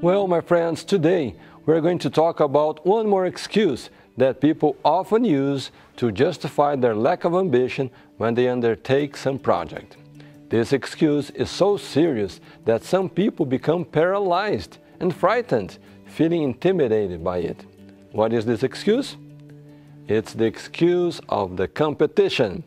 Well, 0.00 0.28
my 0.28 0.40
friends, 0.40 0.82
today 0.82 1.34
we're 1.66 1.82
going 1.82 1.98
to 1.98 2.08
talk 2.08 2.40
about 2.40 2.86
one 2.86 3.06
more 3.06 3.26
excuse 3.26 3.90
that 4.16 4.40
people 4.40 4.76
often 4.82 5.24
use 5.24 5.70
to 5.96 6.10
justify 6.10 6.74
their 6.74 6.94
lack 6.94 7.24
of 7.24 7.34
ambition 7.34 7.90
when 8.16 8.32
they 8.32 8.48
undertake 8.48 9.14
some 9.14 9.38
project. 9.38 9.98
This 10.48 10.72
excuse 10.72 11.28
is 11.30 11.50
so 11.50 11.76
serious 11.76 12.40
that 12.64 12.84
some 12.84 13.10
people 13.10 13.44
become 13.44 13.84
paralyzed 13.84 14.78
and 15.00 15.14
frightened, 15.14 15.76
feeling 16.06 16.44
intimidated 16.44 17.22
by 17.22 17.38
it. 17.38 17.66
What 18.12 18.32
is 18.32 18.46
this 18.46 18.62
excuse? 18.62 19.18
It's 20.06 20.32
the 20.32 20.46
excuse 20.46 21.20
of 21.28 21.58
the 21.58 21.68
competition. 21.68 22.64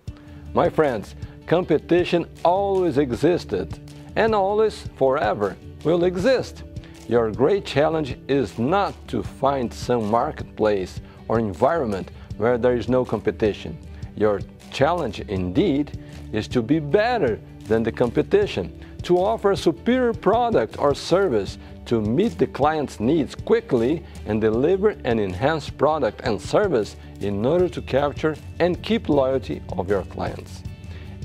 My 0.54 0.70
friends, 0.70 1.16
competition 1.52 2.26
always 2.46 2.98
existed 2.98 3.78
and 4.16 4.34
always 4.34 4.88
forever 4.96 5.58
will 5.84 6.06
exist. 6.06 6.64
Your 7.10 7.30
great 7.30 7.66
challenge 7.66 8.16
is 8.30 8.58
not 8.58 8.94
to 9.10 9.22
find 9.22 9.74
some 9.74 10.10
marketplace 10.10 11.02
or 11.28 11.40
environment 11.40 12.12
where 12.38 12.58
there 12.58 12.78
is 12.78 12.88
no 12.88 13.04
competition. 13.04 13.78
Your 14.16 14.40
challenge, 14.72 15.20
indeed, 15.28 16.00
is 16.32 16.48
to 16.48 16.62
be 16.62 16.80
better 16.80 17.38
than 17.68 17.84
the 17.84 17.92
competition, 17.92 18.72
to 19.04 19.18
offer 19.18 19.52
a 19.52 19.58
superior 19.58 20.14
product 20.14 20.80
or 20.80 20.96
service 20.96 21.58
to 21.86 22.00
meet 22.00 22.38
the 22.38 22.48
client's 22.48 23.02
needs 23.02 23.36
quickly 23.36 24.06
and 24.26 24.40
deliver 24.40 24.92
an 25.04 25.20
enhanced 25.20 25.78
product 25.78 26.22
and 26.24 26.40
service 26.40 26.96
in 27.20 27.46
order 27.46 27.68
to 27.68 27.82
capture 27.82 28.38
and 28.62 28.82
keep 28.82 29.10
loyalty 29.10 29.62
of 29.78 29.90
your 29.90 30.04
clients. 30.04 30.64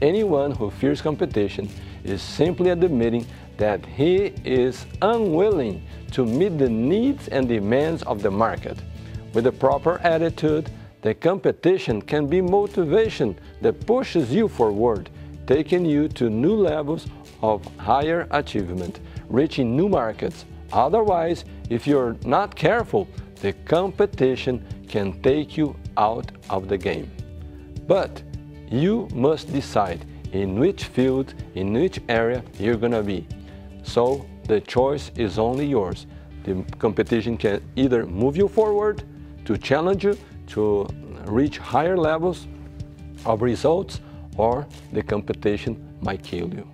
Anyone 0.03 0.51
who 0.51 0.71
fears 0.71 1.01
competition 1.01 1.69
is 2.05 2.21
simply 2.21 2.71
admitting 2.71 3.27
that 3.57 3.85
he 3.87 4.35
is 4.45 4.85
unwilling 5.01 5.83
to 6.13 6.27
meet 6.27 6.59
the 6.59 6.69
needs 6.69 7.29
and 7.29 7.49
demands 7.49 8.03
of 8.03 8.23
the 8.23 8.31
market. 8.31 8.77
With 9.33 9.45
the 9.45 9.53
proper 9.53 9.99
attitude, 10.05 10.71
the 11.01 11.15
competition 11.15 12.03
can 12.03 12.27
be 12.27 12.41
motivation 12.41 13.39
that 13.63 13.87
pushes 13.87 14.33
you 14.33 14.49
forward, 14.49 15.09
taking 15.47 15.87
you 15.87 16.09
to 16.09 16.29
new 16.29 16.55
levels 16.55 17.07
of 17.41 17.65
higher 17.77 18.27
achievement, 18.33 19.01
reaching 19.29 19.77
new 19.77 19.89
markets. 19.89 20.45
Otherwise, 20.73 21.45
if 21.71 21.87
you're 21.87 22.17
not 22.25 22.55
careful, 22.55 23.09
the 23.41 23.53
competition 23.65 24.65
can 24.89 25.21
take 25.23 25.57
you 25.57 25.75
out 25.97 26.31
of 26.51 26.69
the 26.69 26.77
game. 26.77 27.11
But 27.87 28.23
you 28.71 29.09
must 29.15 29.53
decide 29.53 30.05
in 30.33 30.59
which 30.59 30.85
field, 30.85 31.35
in 31.55 31.73
which 31.73 32.01
area 32.09 32.43
you're 32.59 32.77
gonna 32.77 33.03
be. 33.03 33.27
So 33.83 34.27
the 34.45 34.61
choice 34.61 35.11
is 35.17 35.39
only 35.39 35.67
yours. 35.67 36.07
The 36.45 36.65
competition 36.79 37.37
can 37.37 37.63
either 37.77 38.07
move 38.07 38.37
you 38.37 38.49
forward, 38.49 39.03
to 39.45 39.57
challenge 39.57 40.05
you, 40.05 40.17
to 40.49 40.87
reach 41.27 41.59
higher 41.59 41.97
levels 41.97 42.47
of 43.25 43.43
results, 43.43 44.01
or 44.37 44.67
the 44.93 45.03
competition 45.03 45.77
might 46.01 46.23
kill 46.23 46.53
you. 46.53 46.69